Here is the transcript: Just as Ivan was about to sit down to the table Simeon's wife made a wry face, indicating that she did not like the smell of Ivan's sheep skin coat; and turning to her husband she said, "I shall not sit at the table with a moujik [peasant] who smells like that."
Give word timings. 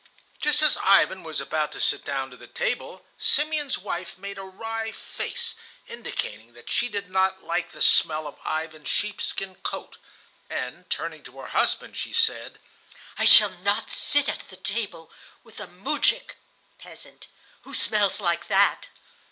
Just 0.39 0.63
as 0.63 0.77
Ivan 0.81 1.21
was 1.21 1.39
about 1.39 1.71
to 1.73 1.79
sit 1.79 2.03
down 2.03 2.31
to 2.31 2.35
the 2.35 2.47
table 2.47 3.05
Simeon's 3.19 3.77
wife 3.77 4.17
made 4.17 4.39
a 4.39 4.43
wry 4.43 4.91
face, 4.91 5.53
indicating 5.87 6.53
that 6.53 6.71
she 6.71 6.89
did 6.89 7.11
not 7.11 7.43
like 7.43 7.69
the 7.69 7.83
smell 7.83 8.25
of 8.25 8.39
Ivan's 8.43 8.89
sheep 8.89 9.21
skin 9.21 9.53
coat; 9.61 9.97
and 10.49 10.89
turning 10.89 11.21
to 11.25 11.37
her 11.39 11.49
husband 11.49 11.97
she 11.97 12.13
said, 12.13 12.57
"I 13.19 13.25
shall 13.25 13.51
not 13.51 13.91
sit 13.91 14.27
at 14.27 14.49
the 14.49 14.57
table 14.57 15.11
with 15.43 15.59
a 15.59 15.67
moujik 15.67 16.35
[peasant] 16.79 17.27
who 17.61 17.75
smells 17.75 18.19
like 18.19 18.47
that." 18.47 18.87